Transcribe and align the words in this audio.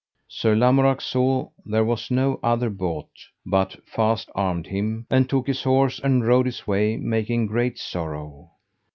Sir 0.29 0.55
Lamorak 0.55 0.99
saw 0.99 1.49
there 1.63 1.85
was 1.85 2.09
none 2.09 2.37
other 2.41 2.71
bote, 2.71 3.27
but 3.45 3.79
fast 3.87 4.31
armed 4.33 4.65
him, 4.65 5.05
and 5.11 5.29
took 5.29 5.45
his 5.45 5.61
horse 5.61 5.99
and 5.99 6.25
rode 6.25 6.47
his 6.47 6.65
way 6.65 6.97
making 6.97 7.45
great 7.45 7.77
sorrow. 7.77 8.49